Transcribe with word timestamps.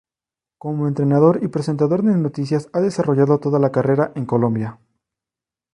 Como 0.57 0.87
entrenador 0.87 1.43
y 1.43 1.47
presentador 1.47 2.01
de 2.01 2.17
noticias 2.17 2.69
ha 2.73 2.79
desarrollado 2.81 3.39
toda 3.39 3.59
la 3.59 3.71
carrera 3.71 4.11
en 4.15 4.25
Colombia. 4.25 4.79